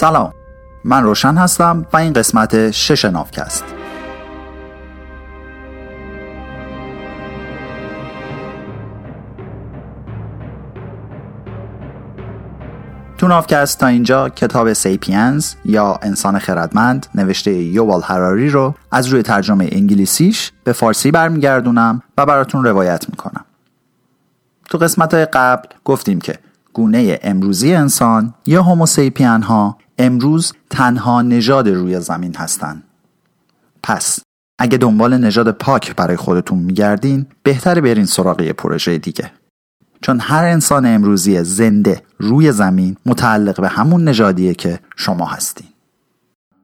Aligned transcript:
سلام. 0.00 0.32
من 0.84 1.02
روشن 1.02 1.34
هستم 1.34 1.86
و 1.92 1.96
این 1.96 2.12
قسمت 2.12 2.70
شش 2.70 3.04
نافکست. 3.04 3.64
تو 13.18 13.28
نافکست 13.28 13.80
تا 13.80 13.86
اینجا 13.86 14.28
کتاب 14.28 14.72
سیپینز 14.72 15.54
یا 15.64 15.98
انسان 16.02 16.38
خردمند 16.38 17.06
نوشته 17.14 17.52
یووال 17.52 18.00
هراری 18.04 18.50
رو 18.50 18.74
از 18.92 19.06
روی 19.06 19.22
ترجمه 19.22 19.68
انگلیسیش 19.72 20.52
به 20.64 20.72
فارسی 20.72 21.10
برمیگردونم 21.10 22.02
و 22.18 22.26
براتون 22.26 22.64
روایت 22.64 23.08
می‌کنم. 23.08 23.44
تو 24.70 24.78
قسمت 24.78 25.14
قبل 25.14 25.68
گفتیم 25.84 26.20
که 26.20 26.38
گونه 26.72 27.18
امروزی 27.22 27.74
انسان 27.74 28.34
یا 28.46 28.62
هوموسیپین 28.62 29.42
ها 29.42 29.78
امروز 29.98 30.52
تنها 30.70 31.22
نژاد 31.22 31.68
روی 31.68 32.00
زمین 32.00 32.36
هستند. 32.36 32.82
پس 33.82 34.20
اگه 34.58 34.78
دنبال 34.78 35.18
نژاد 35.18 35.50
پاک 35.50 35.96
برای 35.96 36.16
خودتون 36.16 36.58
میگردین 36.58 37.26
بهتره 37.42 37.80
برین 37.80 38.04
سراغ 38.04 38.40
یه 38.40 38.52
پروژه 38.52 38.98
دیگه. 38.98 39.30
چون 40.02 40.20
هر 40.20 40.44
انسان 40.44 40.86
امروزی 40.86 41.44
زنده 41.44 42.02
روی 42.18 42.52
زمین 42.52 42.96
متعلق 43.06 43.60
به 43.60 43.68
همون 43.68 44.04
نژادیه 44.04 44.54
که 44.54 44.80
شما 44.96 45.26
هستین. 45.26 45.66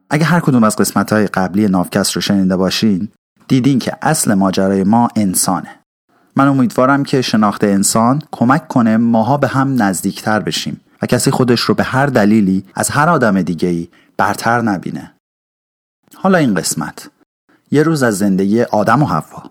اگه 0.09 0.25
هر 0.25 0.39
کدوم 0.39 0.63
از 0.63 0.75
قسمت 0.75 1.13
های 1.13 1.27
قبلی 1.27 1.67
نافکست 1.67 2.11
رو 2.13 2.21
شنیده 2.21 2.57
باشین 2.57 3.09
دیدین 3.47 3.79
که 3.79 3.97
اصل 4.01 4.33
ماجرای 4.33 4.83
ما 4.83 5.07
انسانه. 5.15 5.76
من 6.37 6.47
امیدوارم 6.47 7.03
که 7.03 7.21
شناخت 7.21 7.63
انسان 7.63 8.21
کمک 8.31 8.67
کنه 8.67 8.97
ماها 8.97 9.37
به 9.37 9.47
هم 9.47 9.83
نزدیکتر 9.83 10.39
بشیم 10.39 10.81
و 11.01 11.05
کسی 11.05 11.31
خودش 11.31 11.59
رو 11.59 11.75
به 11.75 11.83
هر 11.83 12.05
دلیلی 12.05 12.65
از 12.75 12.89
هر 12.89 13.09
آدم 13.09 13.41
دیگه 13.41 13.69
ای 13.69 13.87
برتر 14.17 14.61
نبینه. 14.61 15.13
حالا 16.15 16.37
این 16.37 16.53
قسمت. 16.53 17.09
یه 17.71 17.83
روز 17.83 18.03
از 18.03 18.17
زندگی 18.17 18.61
آدم 18.61 19.03
و 19.03 19.05
حوا. 19.05 19.43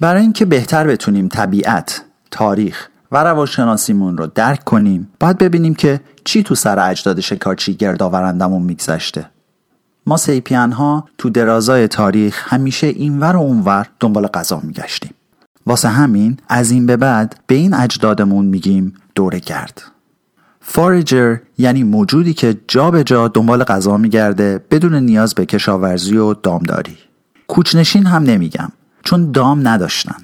برای 0.00 0.22
اینکه 0.22 0.44
بهتر 0.44 0.86
بتونیم 0.86 1.28
طبیعت، 1.28 2.04
تاریخ 2.30 2.88
و 3.12 3.24
روانشناسیمون 3.24 4.16
رو 4.16 4.26
درک 4.26 4.64
کنیم 4.64 5.12
باید 5.20 5.38
ببینیم 5.38 5.74
که 5.74 6.00
چی 6.24 6.42
تو 6.42 6.54
سر 6.54 6.90
اجداد 6.90 7.20
شکارچی 7.20 7.74
گردآورندمون 7.74 8.62
میگذشته. 8.62 9.30
ما 10.06 10.16
سیپین 10.16 10.72
ها 10.72 11.08
تو 11.18 11.30
درازای 11.30 11.88
تاریخ 11.88 12.52
همیشه 12.52 12.86
اینور 12.86 13.36
و 13.36 13.40
اونور 13.40 13.88
دنبال 14.00 14.26
غذا 14.26 14.60
میگشتیم. 14.60 15.14
واسه 15.66 15.88
همین 15.88 16.36
از 16.48 16.70
این 16.70 16.86
به 16.86 16.96
بعد 16.96 17.40
به 17.46 17.54
این 17.54 17.74
اجدادمون 17.74 18.44
میگیم 18.44 18.94
دوره 19.14 19.38
گرد. 19.38 19.82
فارجر 20.60 21.36
یعنی 21.58 21.82
موجودی 21.82 22.34
که 22.34 22.56
جا 22.68 22.90
به 22.90 23.04
جا 23.04 23.28
دنبال 23.28 23.64
غذا 23.64 23.96
میگرده 23.96 24.64
بدون 24.70 24.94
نیاز 24.94 25.34
به 25.34 25.46
کشاورزی 25.46 26.16
و 26.16 26.34
دامداری. 26.34 26.96
کوچنشین 27.48 28.06
هم 28.06 28.22
نمیگم 28.22 28.72
چون 29.02 29.32
دام 29.32 29.68
نداشتن. 29.68 30.16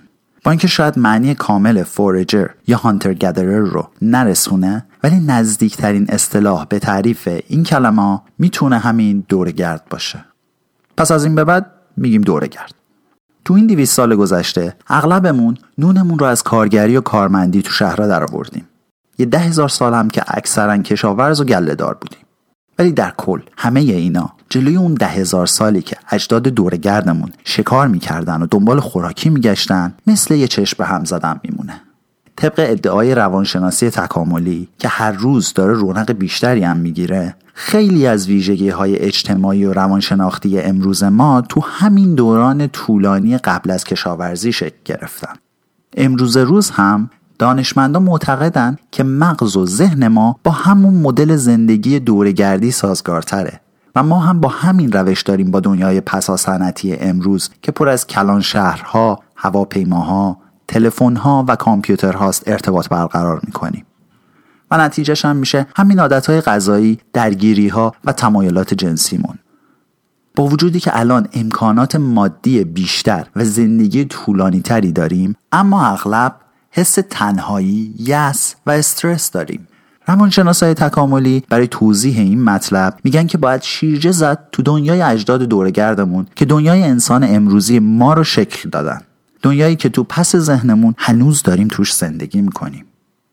با 0.45 0.51
اینکه 0.51 0.69
شاید 0.69 0.99
معنی 0.99 1.35
کامل 1.35 1.83
فورجر 1.83 2.47
یا 2.67 2.77
هانتر 2.77 3.15
گدرر 3.15 3.59
رو 3.59 3.89
نرسونه 4.03 4.87
ولی 5.03 5.21
نزدیکترین 5.21 6.07
اصطلاح 6.09 6.67
به 6.69 6.79
تعریف 6.79 7.29
این 7.49 7.65
کلمه 7.65 8.21
می‌تونه 8.39 8.79
همین 8.79 9.25
دورگرد 9.29 9.85
باشه. 9.91 10.25
پس 10.97 11.11
از 11.11 11.25
این 11.25 11.35
به 11.35 11.45
بعد 11.45 11.67
میگیم 11.97 12.21
دورگرد 12.21 12.75
تو 13.45 13.55
این 13.55 13.67
دیویس 13.67 13.93
سال 13.93 14.17
گذشته 14.17 14.77
اغلبمون 14.89 15.57
نونمون 15.79 16.19
رو 16.19 16.27
از 16.27 16.43
کارگری 16.43 16.97
و 16.97 17.01
کارمندی 17.01 17.63
تو 17.63 17.73
شهرها 17.73 18.07
در 18.07 18.25
آوردیم 18.25 18.69
یه 19.19 19.27
ده 19.27 19.39
هزار 19.39 19.69
سال 19.69 19.95
هم 19.95 20.11
که 20.11 20.23
اکثرا 20.29 20.79
کشاورز 20.79 21.41
و 21.41 21.45
گله 21.45 21.75
دار 21.75 21.95
بودیم. 22.01 22.21
ولی 22.79 22.93
در 22.93 23.13
کل 23.17 23.41
همه 23.59 23.81
اینا 23.81 24.33
جلوی 24.51 24.77
اون 24.77 24.95
ده 24.95 25.07
هزار 25.07 25.47
سالی 25.47 25.83
که 25.83 25.97
اجداد 26.11 26.43
دورگردمون 26.43 27.33
شکار 27.45 27.89
می‌کردن 27.89 28.43
و 28.43 28.47
دنبال 28.51 28.81
خوراکی 28.81 29.31
میگشتن 29.31 29.95
مثل 30.07 30.35
یه 30.35 30.49
چشم 30.49 30.77
به 30.79 30.87
هم 30.87 31.05
زدن 31.05 31.41
میمونه. 31.45 31.81
طبق 32.37 32.55
ادعای 32.59 33.15
روانشناسی 33.15 33.91
تکاملی 33.91 34.69
که 34.79 34.89
هر 34.89 35.13
روز 35.13 35.53
داره 35.53 35.73
رونق 35.73 36.13
بیشتری 36.13 36.65
هم 36.65 36.77
می‌گیره 36.77 37.37
خیلی 37.63 38.07
از 38.07 38.27
ویژگی 38.27 38.69
های 38.69 38.97
اجتماعی 38.97 39.65
و 39.65 39.73
روانشناختی 39.73 40.61
امروز 40.61 41.03
ما 41.05 41.41
تو 41.41 41.61
همین 41.61 42.15
دوران 42.15 42.67
طولانی 42.69 43.39
قبل 43.39 43.71
از 43.71 43.85
کشاورزی 43.85 44.53
شکل 44.53 44.77
گرفتن 44.85 45.33
امروز 45.97 46.37
روز 46.37 46.71
هم 46.71 47.11
دانشمندان 47.39 48.03
معتقدند 48.03 48.79
که 48.91 49.05
مغز 49.05 49.57
و 49.57 49.67
ذهن 49.67 50.09
ما 50.09 50.37
با 50.45 50.51
همون 50.51 50.95
مدل 50.95 51.37
زندگی 51.37 52.01
دورگردی 52.01 52.71
سازگارتره 52.71 53.61
و 53.97 54.03
ما 54.03 54.21
هم 54.21 54.41
با 54.41 54.49
همین 54.49 54.93
روش 54.93 55.23
داریم 55.23 55.51
با 55.51 55.61
دنیای 55.61 56.01
پسا 56.01 56.37
امروز 57.01 57.51
که 57.63 57.73
پر 57.73 57.89
از 57.89 58.07
کلان 58.07 58.41
شهرها، 58.41 59.21
هواپیماها، 59.37 60.37
تلفن‌ها 60.69 61.45
و 61.49 61.57
کامپیوترهاست 61.57 62.43
ارتباط 62.49 62.89
برقرار 62.89 63.41
می‌کنیم. 63.45 63.85
و 64.71 64.79
نتیجهش 64.79 65.25
هم 65.25 65.37
میشه 65.37 65.67
همین 65.77 66.01
عادتهای 66.01 66.41
غذایی، 66.41 66.99
درگیری 67.13 67.69
ها 67.69 67.95
و 68.05 68.13
تمایلات 68.13 68.75
جنسیمون. 68.75 69.39
با 70.37 70.45
وجودی 70.45 70.81
که 70.81 70.99
الان 70.99 71.29
امکانات 71.33 71.97
مادی 71.97 72.65
بیشتر 72.65 73.27
و 73.37 73.45
زندگی 73.45 74.05
طولانی 74.05 74.61
تری 74.61 74.93
داریم 74.93 75.37
اما 75.53 75.87
اغلب 75.87 76.37
حس 76.71 76.99
تنهایی، 77.11 77.95
یس 77.99 78.55
و 78.67 78.71
استرس 78.71 79.31
داریم. 79.31 79.69
روانشناسای 80.07 80.75
تکاملی 80.75 81.43
برای 81.49 81.69
توضیح 81.69 82.19
این 82.19 82.45
مطلب 82.45 82.99
میگن 83.05 83.27
که 83.27 83.39
باید 83.39 83.63
شیرجه 83.63 84.13
زد 84.13 84.49
تو 84.53 84.63
دنیای 84.63 85.03
اجداد 85.03 85.43
دورگردمون 85.43 86.27
که 86.37 86.45
دنیای 86.45 86.83
انسان 86.83 87.25
امروزی 87.25 87.79
ما 87.79 88.15
رو 88.15 88.25
شکل 88.25 88.71
دادن. 88.71 89.01
دنیایی 89.43 89.77
که 89.77 89.89
تو 89.89 90.05
پس 90.05 90.37
ذهنمون 90.37 90.95
هنوز 90.99 91.43
داریم 91.43 91.69
توش 91.69 91.95
زندگی 91.95 92.41
می‌کنیم. 92.41 92.85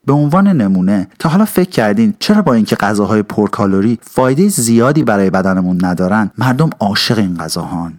به 0.08 0.14
عنوان 0.14 0.48
نمونه. 0.48 1.08
تا 1.20 1.30
حالا 1.30 1.46
فکر 1.46 1.70
کردین 1.70 2.14
چرا 2.20 2.42
با 2.42 2.54
اینکه 2.54 2.76
غذاهای 2.76 3.22
پرکالری 3.22 4.00
فایده 4.02 4.48
زیادی 4.48 5.04
برای 5.04 5.30
بدنمون 5.30 5.86
ندارن 5.86 6.32
مردم 6.38 6.70
عاشق 6.80 7.18
این 7.18 7.38
غذاهان؟ 7.38 7.94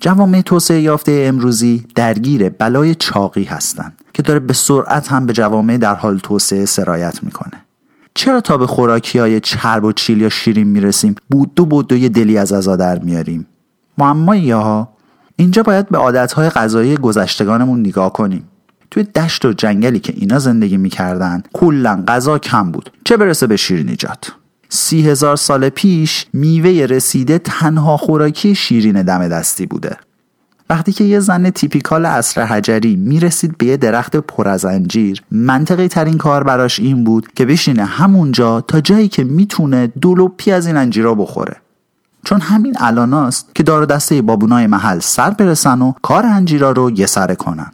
جوامع 0.00 0.40
توسعه 0.40 0.80
یافته 0.80 1.24
امروزی 1.26 1.84
درگیر 1.94 2.48
بلای 2.48 2.94
چاقی 2.94 3.44
هستند 3.44 3.92
که 4.14 4.22
داره 4.22 4.40
به 4.40 4.52
سرعت 4.52 5.12
هم 5.12 5.26
به 5.26 5.32
جوامع 5.32 5.78
در 5.78 5.94
حال 5.94 6.18
توسعه 6.18 6.64
سرایت 6.64 7.22
می‌کنه. 7.22 7.64
چرا 8.14 8.40
تا 8.40 8.56
به 8.56 8.66
خوراکی 8.66 9.18
های 9.18 9.40
چرب 9.40 9.84
و 9.84 9.92
چیل 9.92 10.20
یا 10.20 10.28
شیرین 10.28 10.66
می‌رسیم 10.66 11.14
بودو 11.30 11.66
بودو 11.66 11.96
یه 11.96 12.08
دلی 12.08 12.38
از 12.38 12.52
ازا 12.52 12.76
در 12.76 12.98
میاریم؟ 12.98 13.46
معمایی 13.98 14.50
ها 14.50 14.88
اینجا 15.36 15.62
باید 15.62 15.88
به 15.88 15.98
عادتهای 15.98 16.48
غذایی 16.48 16.96
گذشتگانمون 16.96 17.80
نگاه 17.80 18.12
کنیم. 18.12 18.49
توی 18.90 19.02
دشت 19.02 19.44
و 19.44 19.52
جنگلی 19.52 20.00
که 20.00 20.12
اینا 20.16 20.38
زندگی 20.38 20.76
می‌کردن 20.76 21.42
کلا 21.52 22.04
غذا 22.08 22.38
کم 22.38 22.70
بود. 22.72 22.90
چه 23.04 23.16
برسه 23.16 23.46
به 23.46 23.56
شیرینیجات 23.56 24.32
سی 24.68 25.08
هزار 25.08 25.36
سال 25.36 25.68
پیش 25.68 26.26
میوه 26.32 26.86
رسیده 26.86 27.38
تنها 27.38 27.96
خوراکی 27.96 28.54
شیرین 28.54 29.02
دم 29.02 29.28
دستی 29.28 29.66
بوده. 29.66 29.96
وقتی 30.70 30.92
که 30.92 31.04
یه 31.04 31.20
زن 31.20 31.50
تیپیکال 31.50 32.06
عصر 32.06 32.42
حجری 32.42 32.96
می‌رسید 32.96 33.58
به 33.58 33.66
یه 33.66 33.76
درخت 33.76 34.16
پر 34.16 34.48
از 34.48 34.64
انجیر 34.64 35.22
منطقی 35.30 35.88
ترین 35.88 36.18
کار 36.18 36.44
براش 36.44 36.80
این 36.80 37.04
بود 37.04 37.28
که 37.34 37.44
بشینه 37.44 37.84
همونجا 37.84 38.60
تا 38.60 38.80
جایی 38.80 39.08
که 39.08 39.24
می‌تونه 39.24 39.86
دولوپی 39.86 40.52
از 40.52 40.66
این 40.66 40.76
انجیرا 40.76 41.14
بخوره. 41.14 41.56
چون 42.24 42.40
همین 42.40 42.76
الاناست 42.78 43.54
که 43.54 43.62
دار 43.62 43.84
دسته 43.84 44.22
بابونای 44.22 44.66
محل 44.66 44.98
سر 44.98 45.30
برسن 45.30 45.82
و 45.82 45.92
کار 46.02 46.26
انجیرا 46.26 46.70
رو 46.70 46.90
یه 46.90 47.06
سره 47.06 47.34
کنن. 47.34 47.72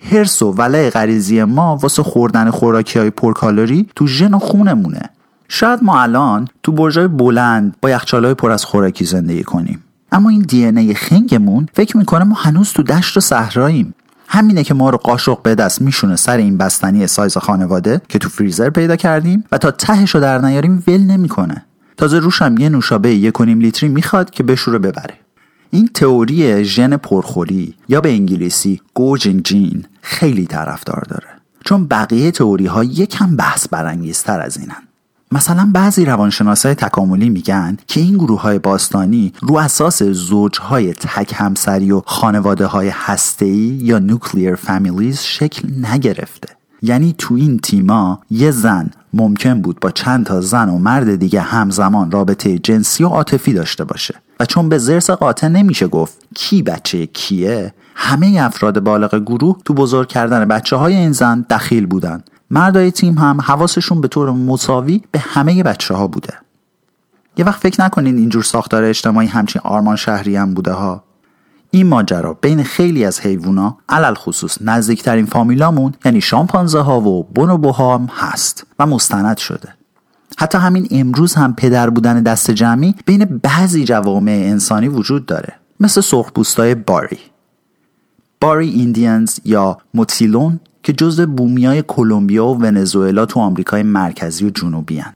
هرس 0.00 0.42
و 0.42 0.52
ولع 0.52 0.90
غریزی 0.90 1.44
ما 1.44 1.76
واسه 1.76 2.02
خوردن 2.02 2.50
خوراکی 2.50 2.98
های 2.98 3.10
پرکالری 3.10 3.88
تو 3.96 4.06
ژن 4.06 4.34
و 4.34 4.38
خونمونه. 4.38 5.02
شاید 5.48 5.82
ما 5.82 6.02
الان 6.02 6.48
تو 6.62 6.72
برجای 6.72 7.08
بلند 7.08 7.76
با 7.82 7.90
یخچالهای 7.90 8.34
پر 8.34 8.50
از 8.50 8.64
خوراکی 8.64 9.04
زندگی 9.04 9.42
کنیم. 9.42 9.84
اما 10.12 10.28
این 10.28 10.40
دی 10.40 10.64
ای 10.64 10.94
خنگمون 10.94 11.68
فکر 11.74 11.96
می‌کنه 11.96 12.24
ما 12.24 12.34
هنوز 12.34 12.72
تو 12.72 12.82
دشت 12.82 13.16
و 13.16 13.20
صحراییم. 13.20 13.94
همینه 14.28 14.64
که 14.64 14.74
ما 14.74 14.90
رو 14.90 14.98
قاشق 14.98 15.42
به 15.42 15.54
دست 15.54 15.82
میشونه 15.82 16.16
سر 16.16 16.36
این 16.36 16.58
بستنی 16.58 17.06
سایز 17.06 17.38
خانواده 17.38 18.00
که 18.08 18.18
تو 18.18 18.28
فریزر 18.28 18.70
پیدا 18.70 18.96
کردیم 18.96 19.44
و 19.52 19.58
تا 19.58 19.70
تهش 19.70 20.10
رو 20.10 20.20
در 20.20 20.38
نیاریم 20.38 20.84
ول 20.86 21.00
نمی‌کنه. 21.00 21.64
تازه 21.96 22.18
روشم 22.18 22.54
یه 22.58 22.68
نوشابه 22.68 23.14
یک 23.14 23.40
لیتری 23.40 23.88
می‌خواد 23.88 24.30
که 24.30 24.42
بشوره 24.42 24.78
ببره. 24.78 25.14
این 25.70 25.88
تئوری 25.94 26.64
ژن 26.64 26.96
پرخوری 26.96 27.74
یا 27.88 28.00
به 28.00 28.12
انگلیسی 28.12 28.80
گوجینگ 28.94 29.42
جین 29.42 29.84
خیلی 30.02 30.46
طرفدار 30.46 31.04
داره 31.08 31.28
چون 31.64 31.86
بقیه 31.86 32.30
تئوری 32.30 32.66
ها 32.66 32.84
یکم 32.84 33.36
بحث 33.36 33.68
برانگیزتر 33.68 34.40
از 34.40 34.56
اینن. 34.56 34.82
مثلا 35.32 35.70
بعضی 35.74 36.04
روانشناسای 36.04 36.74
تکاملی 36.74 37.28
میگن 37.28 37.76
که 37.86 38.00
این 38.00 38.14
گروه 38.14 38.40
های 38.40 38.58
باستانی 38.58 39.32
رو 39.40 39.56
اساس 39.56 40.02
زوجهای 40.02 40.92
تک 40.92 41.32
همسری 41.36 41.92
و 41.92 42.02
خانواده 42.06 42.66
های 42.66 42.88
هسته‌ای 42.88 43.78
یا 43.82 43.98
نوکلیر 43.98 44.54
فامیلیز 44.54 45.20
شکل 45.20 45.86
نگرفته. 45.86 46.48
یعنی 46.82 47.14
تو 47.18 47.34
این 47.34 47.58
تیما 47.58 48.20
یه 48.30 48.50
زن 48.50 48.90
ممکن 49.14 49.60
بود 49.62 49.80
با 49.80 49.90
چند 49.90 50.26
تا 50.26 50.40
زن 50.40 50.68
و 50.68 50.78
مرد 50.78 51.14
دیگه 51.14 51.40
همزمان 51.40 52.10
رابطه 52.10 52.58
جنسی 52.58 53.04
و 53.04 53.08
عاطفی 53.08 53.52
داشته 53.52 53.84
باشه. 53.84 54.14
و 54.40 54.44
چون 54.44 54.68
به 54.68 54.78
زرس 54.78 55.10
قاطع 55.10 55.48
نمیشه 55.48 55.88
گفت 55.88 56.18
کی 56.34 56.62
بچه 56.62 57.06
کیه 57.06 57.74
همه 57.94 58.38
افراد 58.40 58.80
بالغ 58.80 59.14
گروه 59.14 59.58
تو 59.64 59.74
بزرگ 59.74 60.08
کردن 60.08 60.44
بچه 60.44 60.76
های 60.76 60.94
این 60.94 61.12
زن 61.12 61.46
دخیل 61.50 61.86
بودن. 61.86 62.22
مردای 62.50 62.90
تیم 62.90 63.18
هم 63.18 63.40
حواسشون 63.40 64.00
به 64.00 64.08
طور 64.08 64.30
مساوی 64.30 65.02
به 65.10 65.18
همه 65.18 65.62
بچه 65.62 65.94
ها 65.94 66.06
بوده. 66.06 66.34
یه 67.36 67.44
وقت 67.44 67.60
فکر 67.60 67.84
نکنین 67.84 68.16
اینجور 68.16 68.42
ساختار 68.42 68.84
اجتماعی 68.84 69.26
همچین 69.26 69.62
آرمان 69.64 69.96
شهری 69.96 70.36
هم 70.36 70.54
بوده 70.54 70.72
ها. 70.72 71.04
این 71.70 71.86
ماجرا 71.86 72.32
بین 72.32 72.64
خیلی 72.64 73.04
از 73.04 73.20
حیوونا 73.20 73.78
علل 73.88 74.14
خصوص 74.14 74.58
نزدیکترین 74.60 75.26
فامیلامون 75.26 75.94
یعنی 76.04 76.20
شامپانزه 76.20 76.80
ها 76.80 77.00
و 77.00 77.24
بونوبوها 77.24 77.94
هم 77.94 78.08
هست 78.16 78.66
و 78.78 78.86
مستند 78.86 79.36
شده. 79.36 79.77
حتی 80.40 80.58
همین 80.58 80.88
امروز 80.90 81.34
هم 81.34 81.54
پدر 81.54 81.90
بودن 81.90 82.22
دست 82.22 82.50
جمعی 82.50 82.94
بین 83.06 83.40
بعضی 83.42 83.84
جوامع 83.84 84.42
انسانی 84.44 84.88
وجود 84.88 85.26
داره 85.26 85.54
مثل 85.80 86.00
سرخپوستای 86.00 86.74
باری 86.74 87.18
باری 88.40 88.68
ایندیانز 88.68 89.40
یا 89.44 89.78
موتیلون 89.94 90.60
که 90.82 90.92
جزو 90.92 91.26
بومیای 91.26 91.84
کلمبیا 91.88 92.46
و 92.46 92.58
ونزوئلا 92.58 93.26
تو 93.26 93.40
آمریکای 93.40 93.82
مرکزی 93.82 94.46
و 94.46 94.50
جنوبی 94.50 94.98
هن. 94.98 95.14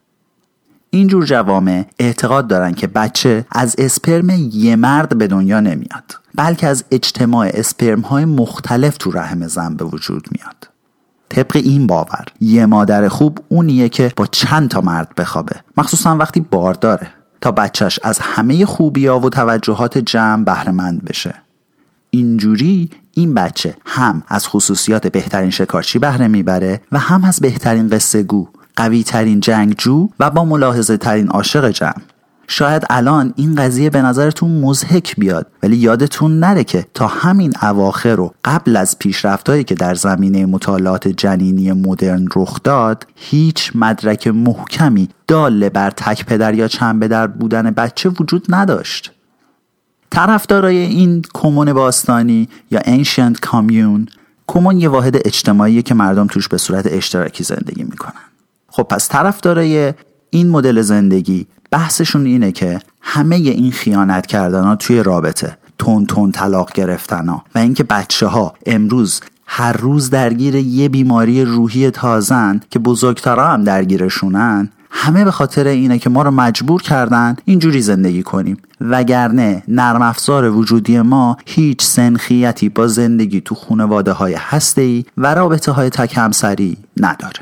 اینجور 0.90 1.24
جوامع 1.24 1.86
اعتقاد 1.98 2.46
دارن 2.46 2.74
که 2.74 2.86
بچه 2.86 3.46
از 3.50 3.74
اسپرم 3.78 4.30
یه 4.52 4.76
مرد 4.76 5.18
به 5.18 5.26
دنیا 5.26 5.60
نمیاد 5.60 6.18
بلکه 6.34 6.66
از 6.66 6.84
اجتماع 6.90 7.50
اسپرم 7.54 8.00
های 8.00 8.24
مختلف 8.24 8.96
تو 8.96 9.10
رحم 9.10 9.46
زن 9.46 9.76
به 9.76 9.84
وجود 9.84 10.28
میاد 10.32 10.71
طبق 11.32 11.56
این 11.56 11.86
باور 11.86 12.24
یه 12.40 12.66
مادر 12.66 13.08
خوب 13.08 13.38
اونیه 13.48 13.88
که 13.88 14.12
با 14.16 14.26
چند 14.26 14.68
تا 14.70 14.80
مرد 14.80 15.14
بخوابه. 15.16 15.56
مخصوصا 15.76 16.16
وقتی 16.16 16.40
بارداره 16.40 17.06
تا 17.40 17.52
بچهش 17.52 17.98
از 18.02 18.18
همه 18.18 18.66
خوبی 18.66 19.06
ها 19.06 19.20
و 19.20 19.30
توجهات 19.30 19.98
جمع 19.98 20.44
بهرهمند 20.44 21.04
بشه. 21.04 21.34
اینجوری 22.10 22.90
این 23.14 23.34
بچه 23.34 23.76
هم 23.86 24.22
از 24.28 24.48
خصوصیات 24.48 25.06
بهترین 25.06 25.50
شکارچی 25.50 25.98
بهره 25.98 26.28
می‌بره 26.28 26.80
و 26.92 26.98
هم 26.98 27.24
از 27.24 27.40
بهترین 27.40 27.88
قصه 27.88 28.22
گو 28.22 28.48
قوی 28.76 29.02
ترین 29.02 29.40
جنگجو 29.40 30.08
و 30.20 30.30
با 30.30 30.44
ملاحظه 30.44 30.96
ترین 30.96 31.28
عاشق 31.28 31.70
جمع. 31.70 32.02
شاید 32.52 32.82
الان 32.90 33.34
این 33.36 33.54
قضیه 33.54 33.90
به 33.90 34.02
نظرتون 34.02 34.50
مزهک 34.50 35.16
بیاد 35.16 35.46
ولی 35.62 35.76
یادتون 35.76 36.40
نره 36.40 36.64
که 36.64 36.86
تا 36.94 37.06
همین 37.06 37.52
اواخر 37.62 38.14
رو 38.14 38.34
قبل 38.44 38.76
از 38.76 38.98
پیشرفتهایی 38.98 39.64
که 39.64 39.74
در 39.74 39.94
زمینه 39.94 40.46
مطالعات 40.46 41.08
جنینی 41.08 41.72
مدرن 41.72 42.28
رخ 42.36 42.62
داد 42.64 43.06
هیچ 43.14 43.72
مدرک 43.74 44.26
محکمی 44.26 45.08
داله 45.26 45.70
بر 45.70 45.90
تک 45.90 46.26
پدر 46.26 46.54
یا 46.54 46.68
چند 46.68 47.02
پدر 47.02 47.26
بودن 47.26 47.70
بچه 47.70 48.08
وجود 48.08 48.46
نداشت. 48.48 49.12
طرفدارای 50.10 50.76
این 50.76 51.22
کمون 51.34 51.72
باستانی 51.72 52.48
یا 52.70 52.80
ancient 52.80 53.40
کامیون 53.40 54.06
کمون 54.46 54.80
یه 54.80 54.88
واحد 54.88 55.16
اجتماعیه 55.24 55.82
که 55.82 55.94
مردم 55.94 56.26
توش 56.26 56.48
به 56.48 56.58
صورت 56.58 56.86
اشتراکی 56.86 57.44
زندگی 57.44 57.84
می‌کنن. 57.84 58.22
خب 58.68 58.82
پس 58.82 59.08
طرفدارای 59.08 59.94
این 60.30 60.48
مدل 60.48 60.82
زندگی 60.82 61.46
بحثشون 61.72 62.26
اینه 62.26 62.52
که 62.52 62.80
همه 63.00 63.36
این 63.36 63.72
خیانت 63.72 64.26
کردن 64.26 64.64
ها 64.64 64.76
توی 64.76 65.02
رابطه 65.02 65.58
تون 65.78 66.06
تون 66.06 66.32
طلاق 66.32 66.72
گرفتن 66.72 67.28
ها 67.28 67.44
و 67.54 67.58
اینکه 67.58 67.84
بچه 67.84 68.26
ها 68.26 68.54
امروز 68.66 69.20
هر 69.46 69.72
روز 69.72 70.10
درگیر 70.10 70.54
یه 70.54 70.88
بیماری 70.88 71.44
روحی 71.44 71.90
تازن 71.90 72.60
که 72.70 72.78
بزرگترها 72.78 73.46
هم 73.46 73.64
درگیرشونن 73.64 74.68
همه 74.90 75.24
به 75.24 75.30
خاطر 75.30 75.66
اینه 75.66 75.98
که 75.98 76.10
ما 76.10 76.22
رو 76.22 76.30
مجبور 76.30 76.82
کردن 76.82 77.36
اینجوری 77.44 77.82
زندگی 77.82 78.22
کنیم. 78.22 78.56
وگرنه 78.80 79.62
نرم 79.68 80.02
افزار 80.02 80.50
وجودی 80.50 81.00
ما 81.00 81.36
هیچ 81.46 81.82
سنخیتی 81.82 82.68
با 82.68 82.86
زندگی 82.86 83.40
تو 83.40 83.54
خانواده 83.54 84.12
های 84.12 84.34
هسته 84.38 85.04
و 85.18 85.34
رابطه 85.34 85.72
های 85.72 85.90
تک 85.90 86.16
همسری 86.16 86.76
نداره. 86.96 87.40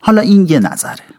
حالا 0.00 0.20
این 0.20 0.46
یه 0.48 0.58
نظره. 0.58 1.13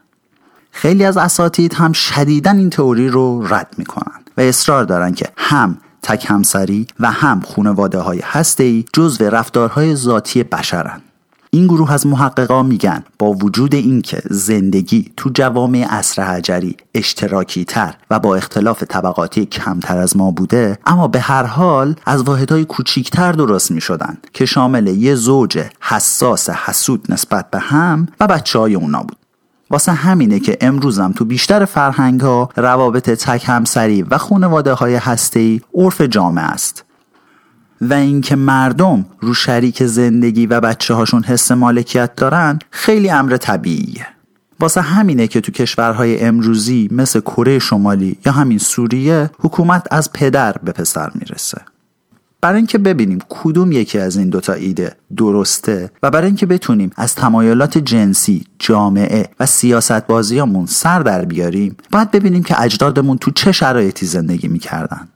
خیلی 0.78 1.06
از 1.06 1.18
اساتید 1.18 1.74
هم 1.74 1.92
شدیدن 1.94 2.58
این 2.58 2.70
تئوری 2.70 3.10
رو 3.10 3.48
رد 3.48 3.76
می‌کنن 3.78 4.22
و 4.38 4.42
اصرار 4.42 4.84
دارن 4.84 5.14
که 5.14 5.30
هم 5.38 5.78
تک 6.02 6.26
همسری 6.28 6.88
و 7.00 7.12
هم 7.12 7.42
خانواده 7.42 8.00
های 8.00 8.20
هسته 8.24 8.84
جزو 8.94 9.24
رفتارهای 9.24 9.96
ذاتی 9.96 10.44
بشرن. 10.44 11.02
این 11.50 11.68
گروه 11.68 11.92
از 11.92 12.08
محققا 12.08 12.64
میگن 12.64 13.04
با 13.20 13.32
وجود 13.32 13.76
اینکه 13.76 14.22
زندگی 14.30 15.12
تو 15.18 15.30
جوامع 15.34 15.86
عصر 15.90 16.24
حجری 16.24 16.78
اشتراکی 16.94 17.66
تر 17.66 17.96
و 18.10 18.20
با 18.20 18.36
اختلاف 18.36 18.84
طبقاتی 18.84 19.46
کمتر 19.46 19.98
از 19.98 20.18
ما 20.18 20.32
بوده 20.32 20.78
اما 20.86 21.08
به 21.08 21.20
هر 21.20 21.44
حال 21.44 21.96
از 22.06 22.24
واحدهای 22.24 22.66
کوچیکتر 22.66 23.32
درست 23.32 23.72
می 23.72 23.82
شدن 23.82 24.18
که 24.34 24.46
شامل 24.46 24.88
یه 24.88 25.16
زوج 25.16 25.64
حساس 25.82 26.50
حسود 26.50 27.06
نسبت 27.10 27.52
به 27.52 27.60
هم 27.60 28.08
و 28.20 28.28
بچه 28.28 28.60
های 28.60 28.76
اونا 28.76 29.04
بود. 29.04 29.25
واسه 29.76 29.92
همینه 29.92 30.40
که 30.40 30.58
امروزم 30.62 31.12
تو 31.12 31.26
بیشتر 31.26 31.66
فرهنگ 31.66 32.22
ها 32.22 32.50
روابط 32.56 33.10
تک 33.10 33.44
همسری 33.48 34.02
و 34.02 34.18
خانواده 34.18 34.74
های 34.74 34.96
هسته 34.96 35.62
عرف 35.74 36.02
جامعه 36.02 36.44
است. 36.44 36.86
و 37.82 37.94
اینکه 37.94 38.36
مردم 38.36 39.06
رو 39.22 39.34
شریک 39.34 39.84
زندگی 39.84 40.46
و 40.46 40.60
بچه 40.60 40.94
هاشون 40.94 41.24
حس 41.24 41.52
مالکیت 41.52 42.16
دارن 42.16 42.60
خیلی 42.72 43.10
امر 43.10 43.38
طبیعیه. 43.38 44.08
واسه 44.60 44.82
همینه 44.82 45.28
که 45.28 45.42
تو 45.42 45.52
کشورهای 45.52 46.22
امروزی 46.22 46.90
مثل 46.92 47.20
کره 47.20 47.60
شمالی 47.60 48.18
یا 48.26 48.32
همین 48.32 48.58
سوریه 48.58 49.30
حکومت 49.40 49.88
از 49.92 50.14
پدر 50.14 50.56
به 50.64 50.72
پسر 50.72 51.12
می‌رسه. 51.16 51.62
برای 52.42 52.58
اینکه 52.58 52.78
ببینیم 52.78 53.20
کدوم 53.30 53.72
یکی 53.72 54.00
از 54.00 54.18
این 54.18 54.30
دوتا 54.30 54.54
ایده 54.54 54.96
درسته 55.18 55.92
و 56.04 56.12
برای 56.12 56.28
اینکه 56.28 56.46
بتونیم 56.46 56.92
از 56.96 57.16
تمایلات 57.16 57.78
جنسی، 57.78 58.44
جامعه 58.60 59.30
و 59.40 59.46
سیاست 59.46 60.08
بازیامون 60.08 60.66
سر 60.66 61.00
در 61.00 61.26
بیاریم 61.26 61.78
باید 61.92 62.12
ببینیم 62.12 62.44
که 62.44 62.62
اجدادمون 62.62 63.18
تو 63.18 63.32
چه 63.32 63.52
شرایطی 63.52 64.06
زندگی 64.06 64.48
می‌کردن 64.48 65.08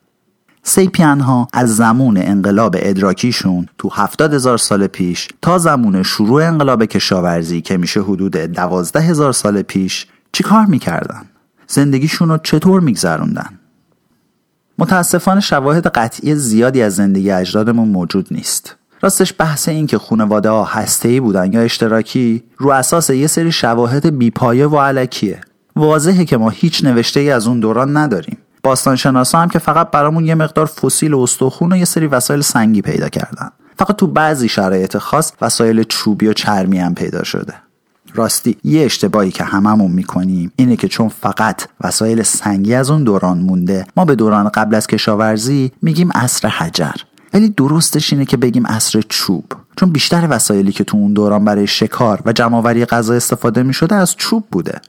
سیپین 0.63 1.19
ها 1.19 1.48
از 1.54 1.75
زمان 1.75 2.18
انقلاب 2.18 2.75
ادراکیشون 2.80 3.68
تو 3.77 3.89
هفتاد 3.89 4.33
هزار 4.33 4.57
سال 4.57 4.88
پیش 4.88 5.27
تا 5.41 5.58
زمان 5.58 6.03
شروع 6.03 6.44
انقلاب 6.44 6.86
کشاورزی 6.86 7.62
که 7.62 7.77
میشه 7.77 8.01
حدود 8.01 8.38
دوازده 8.38 9.00
هزار 9.00 9.32
سال 9.32 9.62
پیش 9.62 10.08
چیکار 10.32 10.65
می‌کردن؟ 10.65 11.25
زندگیشون 11.67 12.29
رو 12.29 12.38
چطور 12.38 12.82
میگذروندن؟ 12.82 13.59
متاسفانه 14.79 15.41
شواهد 15.41 15.88
قطعی 15.88 16.36
زیادی 16.36 16.81
از 16.81 16.95
زندگی 16.95 17.31
اجدادمون 17.31 17.88
موجود 17.88 18.27
نیست. 18.31 18.75
راستش 19.01 19.33
بحث 19.38 19.69
این 19.69 19.88
که 19.88 19.98
خانواده 19.98 20.50
ها 20.50 20.63
هسته 20.63 21.21
بودن 21.21 21.53
یا 21.53 21.62
اشتراکی 21.62 22.43
رو 22.57 22.69
اساس 22.69 23.09
یه 23.09 23.27
سری 23.27 23.51
شواهد 23.51 24.17
بیپایه 24.17 24.67
و 24.67 24.79
علکیه. 24.79 25.41
واضحه 25.75 26.25
که 26.25 26.38
ما 26.38 26.50
هیچ 26.50 26.83
نوشته 26.83 27.19
ای 27.19 27.31
از 27.31 27.48
اون 27.48 27.59
دوران 27.59 27.98
نداریم. 27.98 28.38
باستانشناسا 28.63 29.39
هم 29.39 29.50
که 29.50 29.59
فقط 29.59 29.91
برامون 29.91 30.25
یه 30.25 30.36
مقدار 30.36 30.65
فسیل 30.65 31.13
و 31.13 31.19
استخون 31.19 31.74
و 31.74 31.77
یه 31.77 31.86
سری 31.86 32.07
وسایل 32.07 32.41
سنگی 32.41 32.81
پیدا 32.81 33.09
کردن. 33.09 33.50
فقط 33.77 33.95
تو 33.95 34.07
بعضی 34.07 34.50
شرایط 34.50 34.98
خاص 34.98 35.33
وسایل 35.41 35.83
چوبی 35.83 36.27
و 36.27 36.33
چرمی 36.33 36.79
هم 36.79 36.95
پیدا 36.95 37.24
شده. 37.24 37.53
راستی 38.13 38.58
یه 38.63 38.86
اشتباهی 38.86 39.32
که 39.32 39.44
هممون 39.44 39.92
می‌کنیم 39.92 40.51
اینه 40.56 40.75
که 40.75 40.88
چون 40.88 41.10
فقط 41.10 41.68
وسایل 41.82 42.24
سنگی 42.24 42.74
از 42.74 42.89
اون 42.89 43.04
دوران 43.04 43.38
مونده 43.38 43.86
ما 43.96 44.06
به 44.06 44.16
دوران 44.16 44.50
قبل 44.50 44.75
از 44.75 44.88
کشاورزی 44.88 45.72
میگیم 45.82 46.12
عصر 46.12 46.48
حجر. 46.48 46.96
ولی 47.34 47.50
درستش 47.50 48.13
اینه 48.13 48.25
که 48.25 48.38
بگیم 48.38 48.68
عصر 48.68 49.01
چوب. 49.10 49.46
چون 49.75 49.89
بیشتر 49.89 50.28
وسایلی 50.30 50.72
که 50.72 50.84
تو 50.84 50.98
اون 50.98 51.13
دوران 51.13 51.46
برای 51.46 51.68
شکار 51.68 52.22
و 52.25 52.34
جمعآوری 52.34 52.86
غذا 52.86 53.13
استفاده 53.13 53.63
می‌شده 53.63 53.96
از 53.96 54.16
چوب 54.16 54.44
بوده. 54.51 54.82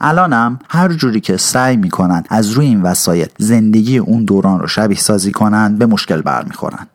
الانم 0.00 0.58
هر 0.68 0.88
جوری 0.92 1.20
که 1.20 1.36
سعی 1.36 1.76
می‌کنن 1.76 2.24
از 2.28 2.50
روی 2.50 2.66
این 2.66 2.82
وسایل 2.82 3.28
زندگی 3.38 3.98
اون 3.98 4.24
دوران 4.24 4.60
رو 4.60 4.66
شبیه 4.66 4.98
سازی 4.98 5.32
کنن 5.32 5.76
به 5.78 5.86
مشکل 5.86 6.20
برمیخورن. 6.20 6.86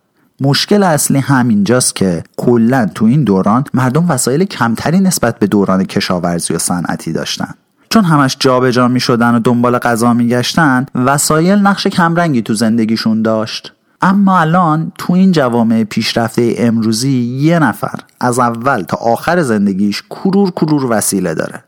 مشکل 0.41 0.83
اصلی 0.83 1.19
همینجاست 1.19 1.95
که 1.95 2.23
کلا 2.37 2.89
تو 2.95 3.05
این 3.05 3.23
دوران 3.23 3.63
مردم 3.73 4.09
وسایل 4.09 4.43
کمتری 4.43 4.99
نسبت 4.99 5.39
به 5.39 5.47
دوران 5.47 5.83
کشاورزی 5.83 6.53
و 6.53 6.57
صنعتی 6.59 7.11
داشتن. 7.11 7.53
چون 7.89 8.03
همش 8.03 8.37
جابجا 8.39 8.87
می 8.87 8.99
شدن 8.99 9.35
و 9.35 9.39
دنبال 9.39 9.77
غذا 9.77 10.13
می 10.13 10.27
گشتن 10.27 10.85
وسایل 10.95 11.59
نقش 11.59 11.87
کمرنگی 11.87 12.41
تو 12.41 12.53
زندگیشون 12.53 13.21
داشت. 13.21 13.73
اما 14.01 14.39
الان 14.39 14.91
تو 14.97 15.13
این 15.13 15.31
جوامع 15.31 15.83
پیشرفته 15.83 16.55
امروزی 16.57 17.19
یه 17.19 17.59
نفر 17.59 17.99
از 18.19 18.39
اول 18.39 18.81
تا 18.81 18.97
آخر 18.97 19.41
زندگیش 19.41 20.03
کرور 20.09 20.51
کرور 20.51 20.85
وسیله 20.89 21.33
داره. 21.33 21.63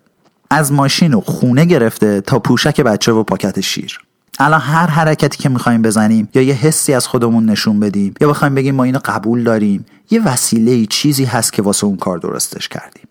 از 0.50 0.72
ماشین 0.72 1.14
و 1.14 1.22
خونه 1.22 1.66
گرفته 1.66 2.22
تا 2.22 2.40
پوشک 2.40 2.82
بچه 2.82 3.12
و 3.12 3.24
پاکت 3.24 3.62
شیر. 3.62 4.05
الان 4.40 4.62
هر 4.62 4.88
حرکتی 4.88 5.38
که 5.38 5.50
می‌خوایم 5.50 5.82
بزنیم 5.82 6.30
یا 6.34 6.42
یه 6.42 6.54
حسی 6.54 6.94
از 6.94 7.08
خودمون 7.08 7.46
نشون 7.46 7.80
بدیم 7.80 8.14
یا 8.22 8.30
بخوایم 8.30 8.56
بگیم 8.56 8.76
ما 8.76 8.84
اینو 8.84 9.00
قبول 9.06 9.44
داریم 9.44 9.86
یه 10.12 10.24
وسیله 10.24 10.86
چیزی 10.86 11.26
هست 11.26 11.54
که 11.54 11.62
واسه 11.62 11.86
اون 11.86 11.98
کار 11.98 12.18
درستش 12.18 12.68
کردیم. 12.70 13.08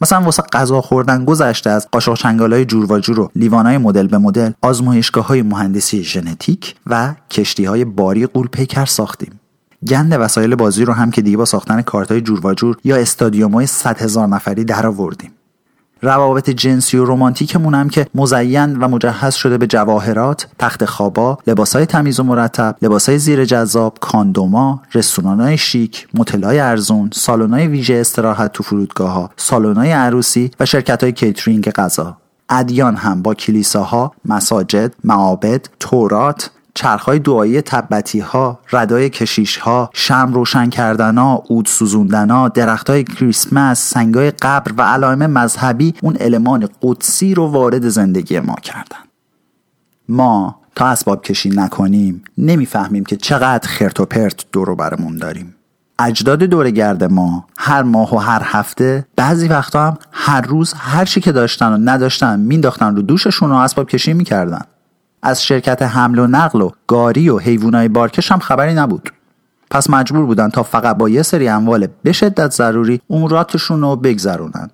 مثلا 0.00 0.20
واسه 0.20 0.42
غذا 0.52 0.80
خوردن 0.80 1.24
گذشته 1.24 1.70
از 1.70 1.88
قاشق 1.92 2.14
چنگال 2.14 2.52
های 2.52 2.64
جور 2.64 2.92
و 2.92 2.98
جور 2.98 3.20
و 3.20 3.30
لیوان 3.36 3.66
های 3.66 3.78
مدل 3.78 4.06
به 4.06 4.18
مدل 4.18 4.52
آزمایشگاه 4.62 5.26
های 5.26 5.42
مهندسی 5.42 6.02
ژنتیک 6.02 6.74
و 6.86 7.14
کشتی 7.30 7.64
های 7.64 7.84
باری 7.84 8.26
قول 8.26 8.48
پیکر 8.48 8.86
ساختیم. 8.86 9.40
گند 9.88 10.12
وسایل 10.20 10.54
بازی 10.54 10.84
رو 10.84 10.92
هم 10.92 11.10
که 11.10 11.22
دیگه 11.22 11.36
با 11.36 11.44
ساختن 11.44 11.82
کارت 11.82 12.12
های 12.12 12.20
جور 12.20 12.46
و 12.46 12.54
جور 12.54 12.76
یا 12.84 12.96
استادیوم 12.96 13.52
های 13.52 13.66
100 13.66 14.02
هزار 14.02 14.28
نفری 14.28 14.64
در 14.64 14.86
آوردیم 14.86 15.30
روابط 16.02 16.50
جنسی 16.50 16.96
و 16.96 17.04
رمانتیکمون 17.04 17.74
هم 17.74 17.88
که 17.88 18.06
مزین 18.14 18.76
و 18.76 18.88
مجهز 18.88 19.34
شده 19.34 19.58
به 19.58 19.66
جواهرات، 19.66 20.48
تخت 20.58 20.84
خوابا، 20.84 21.38
لباسای 21.46 21.86
تمیز 21.86 22.20
و 22.20 22.22
مرتب، 22.22 22.76
لباسای 22.82 23.18
زیر 23.18 23.44
جذاب، 23.44 23.98
کاندوما، 24.00 24.82
رستورانای 24.94 25.58
شیک، 25.58 26.08
متلای 26.14 26.58
ارزون، 26.58 27.10
سالن‌های 27.12 27.66
ویژه 27.66 27.94
استراحت 27.94 28.52
تو 28.52 28.62
فرودگاه 28.62 29.10
ها، 29.10 29.30
سالن‌های 29.36 29.92
عروسی 29.92 30.50
و 30.60 30.66
شرکت 30.66 31.04
کیترینگ 31.04 31.70
غذا. 31.70 32.16
ادیان 32.48 32.96
هم 32.96 33.22
با 33.22 33.34
کلیساها، 33.34 34.12
مساجد، 34.24 34.94
معابد، 35.04 35.66
تورات، 35.80 36.50
چرخهای 36.76 37.18
دعایی 37.18 37.60
تبتی 37.60 38.20
ها، 38.20 38.58
ردای 38.72 39.10
کشیش 39.10 39.56
ها، 39.56 39.90
شم 39.92 40.30
روشن 40.34 40.70
کردن 40.70 41.18
ها، 41.18 41.42
اود 41.48 41.66
سوزوندن 41.66 42.30
ها، 42.30 42.48
درخت 42.48 42.90
های 42.90 43.04
کریسمس، 43.04 43.80
سنگای 43.80 44.30
قبر 44.30 44.72
و 44.78 44.82
علائم 44.82 45.26
مذهبی 45.26 45.94
اون 46.02 46.16
المان 46.20 46.68
قدسی 46.82 47.34
رو 47.34 47.46
وارد 47.46 47.88
زندگی 47.88 48.40
ما 48.40 48.54
کردن. 48.54 48.98
ما 50.08 50.60
تا 50.74 50.86
اسباب 50.86 51.22
کشی 51.22 51.50
نکنیم 51.50 52.24
نمی‌فهمیم 52.38 53.04
که 53.04 53.16
چقدر 53.16 53.68
خرت 53.68 54.00
و 54.00 54.04
پرت 54.04 54.44
دورو 54.52 54.76
برمون 54.76 55.16
داریم. 55.18 55.54
اجداد 55.98 56.42
دورگرد 56.42 57.04
ما 57.04 57.46
هر 57.58 57.82
ماه 57.82 58.14
و 58.14 58.18
هر 58.18 58.42
هفته 58.44 59.06
بعضی 59.16 59.48
وقتا 59.48 59.86
هم 59.86 59.98
هر 60.12 60.40
روز 60.40 60.74
هر 60.78 61.04
چی 61.04 61.20
که 61.20 61.32
داشتن 61.32 61.72
و 61.72 61.76
نداشتن 61.90 62.40
مینداختن 62.40 62.96
رو 62.96 63.02
دوششون 63.02 63.50
و 63.50 63.54
اسباب 63.54 63.88
کشی 63.88 64.12
می‌کردن 64.12 64.62
از 65.22 65.44
شرکت 65.44 65.82
حمل 65.82 66.18
و 66.18 66.26
نقل 66.26 66.62
و 66.62 66.70
گاری 66.86 67.28
و 67.28 67.38
حیوانای 67.38 67.88
بارکش 67.88 68.32
هم 68.32 68.38
خبری 68.38 68.74
نبود. 68.74 69.12
پس 69.70 69.90
مجبور 69.90 70.26
بودن 70.26 70.50
تا 70.50 70.62
فقط 70.62 70.96
با 70.96 71.08
یه 71.08 71.22
سری 71.22 71.48
اموال 71.48 71.88
به 72.02 72.12
شدت 72.12 72.52
ضروری 72.52 73.00
اموراتشون 73.10 73.80
رو 73.80 73.96
بگذرونن. 73.96 74.70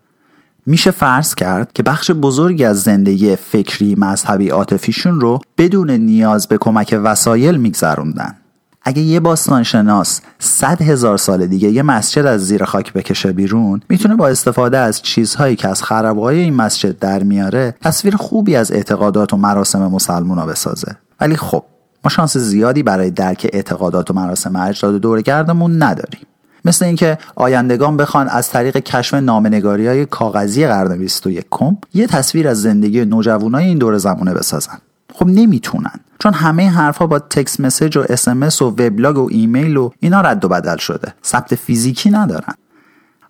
میشه 0.66 0.90
فرض 0.90 1.34
کرد 1.34 1.72
که 1.72 1.82
بخش 1.82 2.10
بزرگی 2.10 2.64
از 2.64 2.82
زندگی 2.82 3.36
فکری 3.36 3.94
مذهبی 3.98 4.48
عاطفیشون 4.48 5.20
رو 5.20 5.40
بدون 5.58 5.90
نیاز 5.90 6.48
به 6.48 6.58
کمک 6.58 7.00
وسایل 7.02 7.56
میگذروندن. 7.56 8.36
اگه 8.84 9.02
یه 9.02 9.20
باستانشناس 9.20 10.20
صد 10.38 10.82
هزار 10.82 11.16
سال 11.16 11.46
دیگه 11.46 11.70
یه 11.70 11.82
مسجد 11.82 12.26
از 12.26 12.46
زیر 12.46 12.64
خاک 12.64 12.92
بکشه 12.92 13.32
بیرون 13.32 13.80
می‌تونه 13.88 14.16
با 14.16 14.28
استفاده 14.28 14.78
از 14.78 15.02
چیزهایی 15.02 15.56
که 15.56 15.68
از 15.68 15.82
خرابهای 15.82 16.40
این 16.40 16.54
مسجد 16.54 16.98
در 16.98 17.22
میاره 17.22 17.74
تصویر 17.80 18.16
خوبی 18.16 18.56
از 18.56 18.72
اعتقادات 18.72 19.32
و 19.32 19.36
مراسم 19.36 19.86
مسلمونا 19.86 20.46
بسازه. 20.46 20.96
ولی 21.20 21.36
خب 21.36 21.64
ما 22.04 22.08
شانس 22.08 22.36
زیادی 22.36 22.82
برای 22.82 23.10
درک 23.10 23.50
اعتقادات 23.52 24.10
و 24.10 24.14
مراسم 24.14 24.56
اجداد 24.56 24.94
دورگردمون 24.94 25.82
نداریم. 25.82 26.26
مثل 26.64 26.84
اینکه 26.84 27.18
آیندگان 27.34 27.96
بخوان 27.96 28.28
از 28.28 28.50
طریق 28.50 28.76
کشف 28.76 29.14
نامنگاری 29.14 29.86
های 29.86 30.06
کاغذی 30.06 30.66
قرن 30.66 30.98
21 30.98 31.46
یه 31.94 32.06
تصویر 32.06 32.48
از 32.48 32.62
زندگی 32.62 33.04
نوجوانای 33.04 33.64
این 33.64 33.78
دور 33.78 33.98
زمانه 33.98 34.34
بسازن. 34.34 34.78
خب 35.14 35.26
نمی‌تونن. 35.26 36.00
چون 36.22 36.34
همه 36.34 36.70
حرفها 36.70 37.06
با 37.06 37.18
تکس 37.18 37.60
مسیج 37.60 37.96
و 37.96 38.04
اسمس 38.08 38.62
و 38.62 38.66
وبلاگ 38.66 39.18
و 39.18 39.28
ایمیل 39.30 39.76
و 39.76 39.90
اینا 40.00 40.20
رد 40.20 40.44
و 40.44 40.48
بدل 40.48 40.76
شده. 40.76 41.14
ثبت 41.24 41.54
فیزیکی 41.54 42.10
ندارن. 42.10 42.54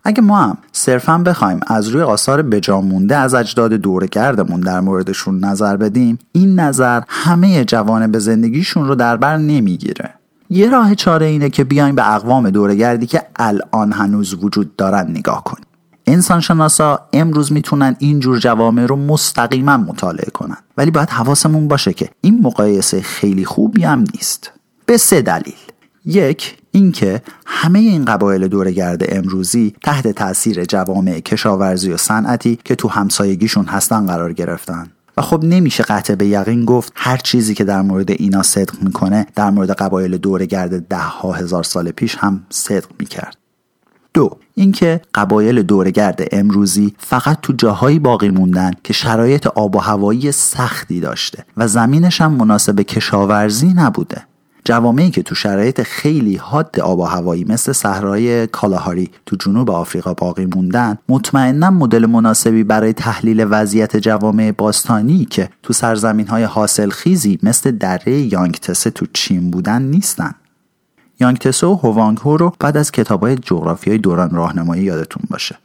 اگه 0.03 0.21
ما 0.21 0.37
هم 0.37 0.57
صرفا 0.71 1.17
بخوایم 1.17 1.59
از 1.67 1.87
روی 1.87 2.01
آثار 2.01 2.41
بجامونده 2.41 3.17
از 3.17 3.33
اجداد 3.33 3.73
دورگردمون 3.73 4.61
در 4.61 4.79
موردشون 4.79 5.45
نظر 5.45 5.77
بدیم 5.77 6.19
این 6.31 6.59
نظر 6.59 7.01
همه 7.07 7.65
جوانه 7.65 8.07
به 8.07 8.19
زندگیشون 8.19 8.87
رو 8.87 8.95
در 8.95 9.17
بر 9.17 9.37
نمی‌گیره. 9.37 10.09
یه 10.49 10.69
راه 10.69 10.95
چاره 10.95 11.25
اینه 11.25 11.49
که 11.49 11.63
بیایم 11.63 11.95
به 11.95 12.13
اقوام 12.15 12.49
دورگردی 12.49 13.05
که 13.05 13.21
الان 13.35 13.91
هنوز 13.91 14.43
وجود 14.43 14.75
دارن 14.75 15.07
نگاه 15.09 15.43
کنیم. 15.43 15.65
انسانشناسا 16.07 16.99
امروز 17.13 17.51
می‌تونن 17.51 17.95
اینجور 17.99 18.39
جوامع 18.39 18.85
رو 18.85 18.95
مستقیما 18.95 19.77
مطالعه 19.77 20.29
کنن. 20.29 20.57
ولی 20.77 20.91
باید 20.91 21.09
حواسمون 21.09 21.67
باشه 21.67 21.93
که 21.93 22.09
این 22.21 22.41
مقایسه 22.41 23.01
خیلی 23.01 23.45
خوبی 23.45 23.83
هم 23.83 23.99
نیست. 24.13 24.51
به 24.85 24.97
سه 24.97 25.21
دلیل. 25.21 25.55
یک 26.05 26.57
اینکه 26.71 27.21
همه 27.45 27.79
این 27.79 28.05
قبایل 28.05 28.47
دورگرد 28.47 29.03
امروزی 29.07 29.73
تحت 29.83 30.07
تاثیر 30.07 30.65
جوامع 30.65 31.19
کشاورزی 31.19 31.91
و 31.91 31.97
صنعتی 31.97 32.59
که 32.65 32.75
تو 32.75 32.87
همسایگیشون 32.87 33.65
هستن 33.65 34.05
قرار 34.07 34.33
گرفتن. 34.33 34.91
و 35.17 35.21
خب 35.21 35.43
نمیشه 35.43 35.83
قطع 35.83 36.15
به 36.15 36.27
یقین 36.27 36.65
گفت 36.65 36.93
هر 36.95 37.17
چیزی 37.17 37.53
که 37.53 37.63
در 37.63 37.81
مورد 37.81 38.11
اینا 38.11 38.43
صدق 38.43 38.73
می‌کنه 38.81 39.27
در 39.35 39.49
مورد 39.49 39.71
قبایل 39.71 40.17
دورگرد 40.17 40.87
ده 40.87 40.97
ها 40.97 41.31
هزار 41.31 41.63
سال 41.63 41.91
پیش 41.91 42.15
هم 42.15 42.43
صدق 42.49 42.87
می‌کرد. 42.99 43.37
دو. 44.13 44.37
اینکه 44.55 45.01
قبایل 45.15 45.61
دورگرد 45.63 46.21
امروزی 46.31 46.95
فقط 46.97 47.37
تو 47.41 47.53
جاهایی 47.53 47.99
باقی 47.99 48.29
موندن 48.29 48.71
که 48.83 48.93
شرایط 48.93 49.47
آب 49.47 49.75
و 49.75 49.79
هوایی 49.79 50.31
سختی 50.31 50.99
داشته 50.99 51.45
و 51.57 51.67
زمینش 51.67 52.21
هم 52.21 52.31
مناسب 52.31 52.81
کشاورزی 52.81 53.73
نبوده. 53.73 54.23
جوامعی 54.65 55.11
که 55.11 55.23
تو 55.23 55.35
شرایط 55.35 55.81
خیلی 55.81 56.35
حاد 56.35 56.79
آب 56.79 56.99
و 56.99 57.03
هوایی 57.03 57.43
مثل 57.43 57.71
صحرای 57.71 58.47
کالاهاری 58.47 59.09
تو 59.25 59.35
جنوب 59.35 59.71
آفریقا 59.71 60.13
باقی 60.13 60.45
موندن 60.45 60.97
مطمئنا 61.09 61.69
مدل 61.69 62.05
مناسبی 62.05 62.63
برای 62.63 62.93
تحلیل 62.93 63.47
وضعیت 63.49 63.97
جوامع 63.97 64.51
باستانی 64.51 65.25
که 65.25 65.49
تو 65.63 65.73
سرزمین 65.73 66.27
های 66.27 66.43
حاصل 66.43 66.89
خیزی 66.89 67.39
مثل 67.43 67.71
دره 67.71 68.13
یانگتسه 68.13 68.89
تو 68.89 69.05
چین 69.13 69.51
بودن 69.51 69.81
نیستن. 69.81 70.35
یانگتسه 71.19 71.67
و 71.67 71.75
هوانگ 71.75 72.17
هو 72.17 72.37
رو 72.37 72.53
بعد 72.59 72.77
از 72.77 72.91
کتابای 72.91 73.35
جغرافیای 73.35 73.97
دوران 73.97 74.29
راهنمایی 74.29 74.83
یادتون 74.83 75.23
باشه. 75.29 75.55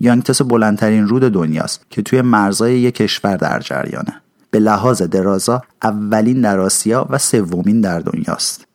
یانگتسه 0.00 0.44
بلندترین 0.44 1.08
رود 1.08 1.22
دنیاست 1.22 1.80
که 1.90 2.02
توی 2.02 2.22
مرزای 2.22 2.78
یک 2.78 2.94
کشور 2.94 3.36
در 3.36 3.60
جریانه. 3.60 4.20
به 4.50 4.58
لحاظ 4.58 5.02
درازا 5.02 5.62
اولین 5.82 6.40
در 6.40 6.60
آسیا 6.60 7.06
و 7.10 7.18
سومین 7.18 7.80
در 7.80 8.00
دنیاست. 8.00 8.66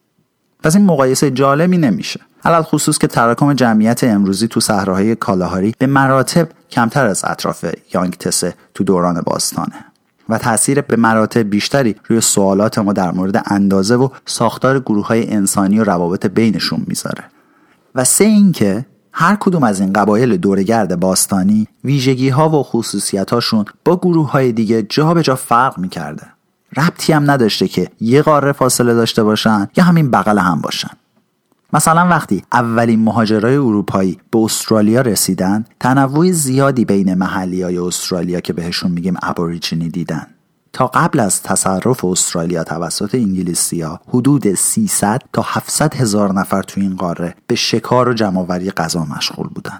پس 0.63 0.75
این 0.75 0.85
مقایسه 0.85 1.31
جالبی 1.31 1.77
نمیشه. 1.77 2.19
علل 2.45 2.61
خصوص 2.61 2.97
که 2.97 3.07
تراکم 3.07 3.53
جمعیت 3.53 4.03
امروزی 4.03 4.47
تو 4.47 4.59
صحراهای 4.59 5.15
کالاهاری 5.15 5.73
به 5.77 5.87
مراتب 5.87 6.49
کمتر 6.71 7.05
از 7.05 7.25
اطراف 7.25 7.65
یانگتسه 7.93 8.53
تو 8.73 8.83
دوران 8.83 9.21
باستانه. 9.21 9.85
و 10.29 10.37
تاثیر 10.37 10.81
به 10.81 10.95
مراتب 10.95 11.49
بیشتری 11.49 11.95
روی 12.07 12.21
سوالات 12.21 12.77
ما 12.77 12.93
در 12.93 13.11
مورد 13.11 13.43
اندازه 13.45 13.95
و 13.95 14.09
ساختار 14.25 14.79
گروه 14.79 15.07
های 15.07 15.33
انسانی 15.33 15.79
و 15.79 15.83
روابط 15.83 16.25
بینشون 16.25 16.83
می‌ذاره. 16.87 17.23
و 17.95 18.03
سه 18.03 18.23
اینکه 18.23 18.85
هر 19.11 19.37
کدوم 19.39 19.63
از 19.63 19.79
این 19.79 19.93
قبایل 19.93 20.37
دورگرد 20.37 20.99
باستانی 20.99 21.67
ویژگی 21.83 22.29
ها 22.29 22.49
و 22.49 22.63
خصوصیت 22.63 23.33
هاشون 23.33 23.65
با 23.85 23.97
گروه 23.97 24.31
های 24.31 24.51
دیگه 24.51 24.83
جا 24.83 25.13
به 25.13 25.23
جا 25.23 25.35
فرق 25.35 25.77
می‌کرده. 25.77 26.27
ربطی 26.77 27.13
هم 27.13 27.31
نداشته 27.31 27.67
که 27.67 27.87
یه 28.01 28.21
قاره 28.21 28.51
فاصله 28.51 28.93
داشته 28.93 29.23
باشن 29.23 29.67
یا 29.77 29.83
همین 29.83 30.11
بغل 30.11 30.37
هم 30.39 30.61
باشن. 30.61 30.89
مثلا 31.73 32.07
وقتی 32.07 32.43
اولین 32.51 33.03
مهاجرای 33.03 33.55
اروپایی 33.55 34.17
به 34.31 34.39
استرالیا 34.39 35.01
رسیدن 35.01 35.65
تنوع 35.79 36.31
زیادی 36.31 36.85
بین 36.85 37.13
محلی 37.13 37.61
های 37.61 37.77
استرالیا 37.77 38.39
که 38.39 38.53
بهشون 38.53 38.91
میگیم 38.91 39.15
ابوریجینی 39.23 39.89
دیدن 39.89 40.27
تا 40.73 40.87
قبل 40.87 41.19
از 41.19 41.43
تصرف 41.43 42.05
استرالیا 42.05 42.63
توسط 42.63 43.15
انگلیسیا 43.15 43.99
حدود 44.07 44.53
300 44.53 45.21
تا 45.33 45.41
700 45.45 45.93
هزار 45.93 46.33
نفر 46.33 46.63
تو 46.63 46.81
این 46.81 46.95
قاره 46.95 47.35
به 47.47 47.55
شکار 47.55 48.09
و 48.09 48.13
جمعآوری 48.13 48.71
غذا 48.71 49.05
مشغول 49.05 49.47
بودن 49.47 49.79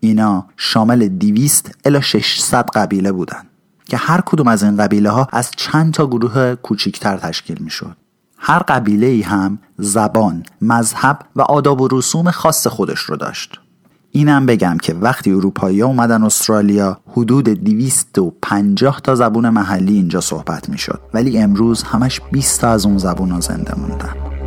اینا 0.00 0.46
شامل 0.56 1.08
200 1.08 1.76
الی 1.84 2.02
600 2.02 2.70
قبیله 2.74 3.12
بودن 3.12 3.42
که 3.84 3.96
هر 3.96 4.20
کدوم 4.20 4.48
از 4.48 4.62
این 4.62 4.76
قبیله 4.76 5.10
ها 5.10 5.28
از 5.32 5.50
چند 5.56 5.94
تا 5.94 6.06
گروه 6.06 6.54
کوچیکتر 6.54 7.16
تشکیل 7.16 7.58
می 7.60 7.70
شد. 7.70 7.96
هر 8.44 8.58
قبیله 8.58 9.06
ای 9.06 9.22
هم 9.22 9.58
زبان، 9.78 10.42
مذهب 10.60 11.18
و 11.36 11.42
آداب 11.42 11.80
و 11.80 11.88
رسوم 11.92 12.30
خاص 12.30 12.66
خودش 12.66 12.98
رو 12.98 13.16
داشت. 13.16 13.60
اینم 14.10 14.46
بگم 14.46 14.78
که 14.82 14.94
وقتی 14.94 15.32
اروپایی 15.32 15.82
اومدن 15.82 16.22
استرالیا 16.22 17.00
حدود 17.12 17.44
250 17.44 19.00
تا 19.00 19.14
زبون 19.14 19.48
محلی 19.48 19.94
اینجا 19.94 20.20
صحبت 20.20 20.68
می 20.68 20.78
شد 20.78 21.00
ولی 21.14 21.38
امروز 21.38 21.82
همش 21.82 22.20
20 22.32 22.60
تا 22.60 22.68
از 22.68 22.86
اون 22.86 22.98
زبون 22.98 23.30
ها 23.30 23.40
زنده 23.40 23.80
موندن. 23.80 24.41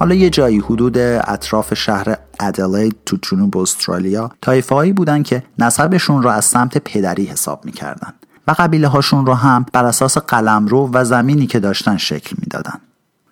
حالا 0.00 0.14
یه 0.14 0.30
جایی 0.30 0.58
حدود 0.58 0.98
اطراف 0.98 1.74
شهر 1.74 2.16
ادلید 2.40 2.96
تو 3.06 3.16
جنوب 3.22 3.56
استرالیا 3.56 4.30
تایفه 4.42 4.74
هایی 4.74 4.92
بودن 4.92 5.22
که 5.22 5.42
نسبشون 5.58 6.22
رو 6.22 6.30
از 6.30 6.44
سمت 6.44 6.78
پدری 6.78 7.24
حساب 7.24 7.64
می‌کردن 7.64 8.12
و 8.48 8.54
قبیله 8.58 8.88
هاشون 8.88 9.26
رو 9.26 9.34
هم 9.34 9.66
بر 9.72 9.84
اساس 9.84 10.18
قلمرو 10.18 10.90
و 10.92 11.04
زمینی 11.04 11.46
که 11.46 11.60
داشتن 11.60 11.96
شکل 11.96 12.36
می‌دادن. 12.38 12.80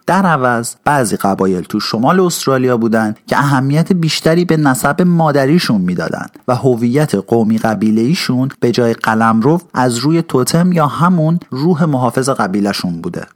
در 0.06 0.26
عوض 0.26 0.74
بعضی 0.84 1.16
قبایل 1.16 1.62
تو 1.62 1.80
شمال 1.80 2.20
استرالیا 2.20 2.76
بودن 2.76 3.14
که 3.26 3.38
اهمیت 3.38 3.92
بیشتری 3.92 4.44
به 4.44 4.56
نسب 4.56 5.02
مادریشون 5.02 5.80
می‌دادن 5.80 6.26
و 6.48 6.54
هویت 6.54 7.14
قومی 7.14 7.58
قبیله 7.58 8.02
ایشون 8.02 8.48
به 8.60 8.72
جای 8.72 8.94
قلمرو 8.94 9.60
از 9.74 9.96
روی 9.96 10.22
توتم 10.22 10.72
یا 10.72 10.86
همون 10.86 11.40
روح 11.50 11.84
محافظ 11.84 12.28
قبیلهشون 12.28 13.00
بوده. 13.00 13.26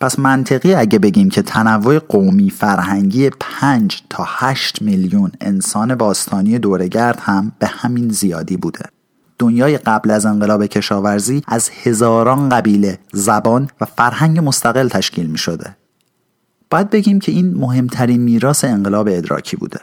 پس 0.00 0.18
منطقی 0.18 0.74
اگه 0.74 0.98
بگیم 0.98 1.28
که 1.28 1.42
تنوع 1.42 1.98
قومی 1.98 2.50
فرهنگی 2.50 3.30
5 3.40 4.02
تا 4.10 4.24
8 4.26 4.82
میلیون 4.82 5.32
انسان 5.40 5.94
باستانی 5.94 6.58
دورگرد 6.58 7.20
هم 7.20 7.52
به 7.58 7.66
همین 7.66 8.08
زیادی 8.08 8.56
بوده. 8.56 8.84
دنیای 9.38 9.78
قبل 9.78 10.10
از 10.10 10.26
انقلاب 10.26 10.66
کشاورزی 10.66 11.42
از 11.46 11.70
هزاران 11.82 12.48
قبیله 12.48 12.98
زبان 13.12 13.68
و 13.80 13.84
فرهنگ 13.84 14.38
مستقل 14.38 14.88
تشکیل 14.88 15.26
می 15.26 15.38
شده 15.38 15.76
باید 16.70 16.90
بگیم 16.90 17.20
که 17.20 17.32
این 17.32 17.54
مهمترین 17.54 18.20
میراث 18.20 18.64
انقلاب 18.64 19.08
ادراکی 19.08 19.56
بوده. 19.56 19.80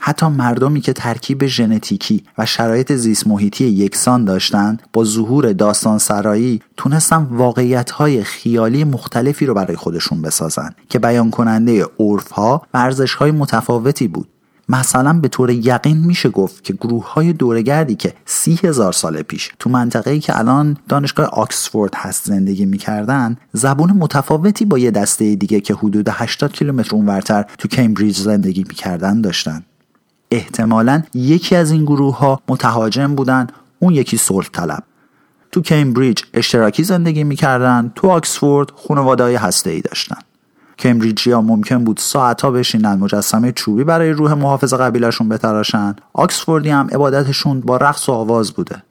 حتی 0.00 0.26
مردمی 0.26 0.80
که 0.80 0.92
ترکیب 0.92 1.46
ژنتیکی 1.46 2.24
و 2.38 2.46
شرایط 2.46 2.92
زیست 2.92 3.26
محیطی 3.26 3.64
یکسان 3.64 4.24
داشتند 4.24 4.82
با 4.92 5.04
ظهور 5.04 5.52
داستان 5.52 5.98
سرایی 5.98 6.62
تونستن 6.76 7.26
واقعیت 7.30 7.90
های 7.90 8.24
خیالی 8.24 8.84
مختلفی 8.84 9.46
رو 9.46 9.54
برای 9.54 9.76
خودشون 9.76 10.22
بسازن 10.22 10.70
که 10.88 10.98
بیان 10.98 11.30
کننده 11.30 11.86
عرف 12.00 12.30
ها 12.30 12.62
و 12.74 12.78
ارزش 12.78 13.14
های 13.14 13.30
متفاوتی 13.30 14.08
بود. 14.08 14.28
مثلا 14.68 15.12
به 15.12 15.28
طور 15.28 15.50
یقین 15.50 15.96
میشه 15.96 16.28
گفت 16.28 16.64
که 16.64 16.72
گروه 16.72 17.12
های 17.12 17.32
دورگردی 17.32 17.94
که 17.94 18.14
سی 18.26 18.60
هزار 18.62 18.92
سال 18.92 19.22
پیش 19.22 19.50
تو 19.58 19.70
منطقه‌ای 19.70 20.20
که 20.20 20.38
الان 20.38 20.76
دانشگاه 20.88 21.26
آکسفورد 21.26 21.94
هست 21.96 22.24
زندگی 22.24 22.66
می‌کردن 22.66 23.36
زبون 23.52 23.90
متفاوتی 23.90 24.64
با 24.64 24.78
یه 24.78 24.90
دسته 24.90 25.34
دیگه 25.34 25.60
که 25.60 25.74
حدود 25.74 26.08
80 26.08 26.52
کیلومتر 26.52 26.96
اونورتر 26.96 27.44
تو 27.58 27.68
کمبریج 27.68 28.18
زندگی 28.18 28.64
می‌کردن 28.68 29.20
داشتن. 29.20 29.64
احتمالا 30.30 31.02
یکی 31.14 31.56
از 31.56 31.70
این 31.70 31.84
گروه 31.84 32.18
ها 32.18 32.40
متهاجم 32.48 33.14
بودن 33.14 33.46
اون 33.78 33.94
یکی 33.94 34.16
صلح 34.16 34.48
طلب. 34.52 34.82
تو 35.52 35.60
کمبریج 35.60 36.22
اشتراکی 36.34 36.84
زندگی 36.84 37.24
می‌کردن 37.24 37.92
تو 37.94 38.10
آکسفورد 38.10 38.70
خانواده 38.88 39.22
های 39.22 39.34
هسته 39.34 39.70
ای 39.70 39.80
داشتن. 39.80 40.18
کمبریجیا 40.78 41.40
ممکن 41.40 41.84
بود 41.84 41.98
ساعتها 41.98 42.50
بشینن 42.50 42.94
مجسمه 42.94 43.52
چوبی 43.52 43.84
برای 43.84 44.10
روح 44.10 44.34
محافظ 44.34 44.74
قبیلشون 44.74 45.28
بتراشن. 45.28 45.96
آکسفوردی 46.12 46.70
هم 46.70 46.88
عبادتشون 46.92 47.60
با 47.60 47.76
رقص 47.76 48.08
و 48.08 48.12
آواز 48.12 48.52
بوده. 48.52 48.82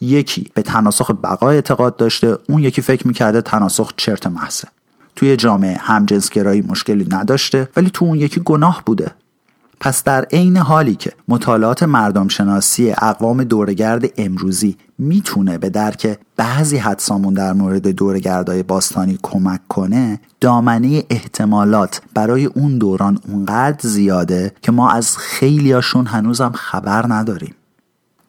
یکی 0.00 0.50
به 0.54 0.62
تناسخ 0.62 1.10
بقای 1.10 1.56
اعتقاد 1.56 1.96
داشته 1.96 2.38
اون 2.48 2.62
یکی 2.62 2.82
فکر 2.82 3.06
می‌کرده 3.06 3.40
تناسخ 3.40 3.92
چرت 3.96 4.26
محضه. 4.26 4.68
توی 5.16 5.36
جامعه 5.36 5.76
همجنسگرایی 5.80 6.60
مشکلی 6.60 7.06
نداشته 7.10 7.68
ولی 7.76 7.90
تو 7.90 8.04
اون 8.04 8.18
یکی 8.18 8.40
گناه 8.40 8.82
بوده. 8.86 9.10
پس 9.80 10.04
در 10.04 10.24
عین 10.24 10.56
حالی 10.56 10.94
که 10.94 11.12
مطالعات 11.28 11.82
مردم 11.82 12.28
شناسی 12.28 12.90
اقوام 12.90 13.44
دورگرد 13.44 14.04
امروزی 14.16 14.76
می‌تونه 14.98 15.58
به 15.58 15.70
درک 15.70 16.18
بعضی 16.36 16.76
حدسامون 16.76 17.34
در 17.34 17.52
مورد 17.52 17.88
دورگردهای 17.88 18.62
باستانی 18.62 19.18
کمک 19.22 19.60
کنه 19.68 20.20
دامنه 20.40 21.02
احتمالات 21.10 22.00
برای 22.14 22.44
اون 22.44 22.78
دوران 22.78 23.18
اونقدر 23.28 23.88
زیاده 23.88 24.52
که 24.62 24.72
ما 24.72 24.90
از 24.90 25.18
خیلیاشون 25.18 26.06
هنوزم 26.06 26.52
خبر 26.54 27.04
نداریم. 27.08 27.54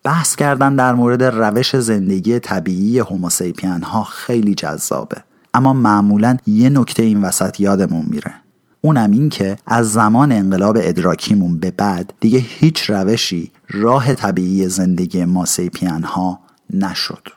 بحث 0.03 0.35
کردن 0.35 0.75
در 0.75 0.93
مورد 0.93 1.23
روش 1.23 1.75
زندگی 1.75 2.39
طبیعی 2.39 2.99
هوموسیپین 2.99 3.83
ها 3.83 4.03
خیلی 4.03 4.55
جذابه 4.55 5.17
اما 5.53 5.73
معمولا 5.73 6.37
یه 6.47 6.69
نکته 6.69 7.03
این 7.03 7.21
وسط 7.21 7.59
یادمون 7.59 8.05
میره. 8.09 8.33
اونم 8.81 9.11
این 9.11 9.29
که 9.29 9.57
از 9.65 9.91
زمان 9.91 10.31
انقلاب 10.31 10.77
ادراکیمون 10.79 11.59
به 11.59 11.71
بعد 11.71 12.13
دیگه 12.19 12.39
هیچ 12.39 12.89
روشی 12.89 13.51
راه 13.69 14.13
طبیعی 14.13 14.69
زندگی 14.69 15.25
ما 15.25 15.45
سیپین 15.45 16.03
ها 16.03 16.39
نشد. 16.73 17.27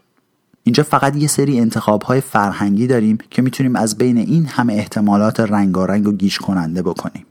اینجا 0.62 0.82
فقط 0.82 1.16
یه 1.16 1.28
سری 1.28 1.60
انتخاب 1.60 2.02
های 2.02 2.20
فرهنگی 2.20 2.86
داریم 2.86 3.18
که 3.30 3.42
می‌تونیم 3.42 3.76
از 3.76 3.98
بین 3.98 4.18
این 4.18 4.46
همه 4.46 4.72
احتمالات 4.72 5.40
رنگارنگ 5.40 6.08
و 6.08 6.12
گیج 6.12 6.38
کننده 6.38 6.82
بکنیم. 6.82 7.26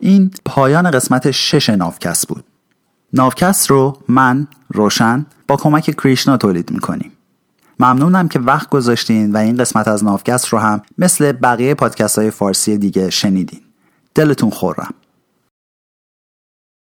این 0.00 0.30
پایان 0.44 0.90
قسمت 0.90 1.30
شش 1.30 1.70
نافکست 1.70 2.28
بود. 2.28 2.44
نافکست 3.12 3.70
رو 3.70 3.98
من 4.08 4.46
روشن 4.68 5.26
با 5.48 5.56
کمک 5.56 5.84
کریشنا 6.02 6.36
تولید 6.36 6.70
می‌کنیم. 6.70 7.12
ممنونم 7.80 8.28
که 8.28 8.38
وقت 8.38 8.68
گذاشتین 8.68 9.32
و 9.32 9.36
این 9.36 9.56
قسمت 9.56 9.88
از 9.88 10.04
نافکست 10.04 10.48
رو 10.48 10.58
هم 10.58 10.82
مثل 10.98 11.32
بقیه 11.32 11.74
پادکست 11.74 12.18
های 12.18 12.30
فارسی 12.30 12.78
دیگه 12.78 13.10
شنیدین. 13.10 13.60
دلتون 14.14 14.50
خورم. 14.50 14.94